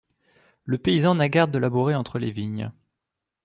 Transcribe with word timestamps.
Le 0.65 0.79
paysan 0.79 1.13
n'a 1.13 1.29
garde 1.29 1.51
de 1.51 1.59
labourer 1.59 1.93
entre 1.93 2.17
les 2.17 2.31
vignes. 2.31 2.71